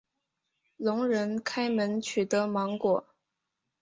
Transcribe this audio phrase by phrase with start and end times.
[0.77, 3.05] 聋人开门取得芒果。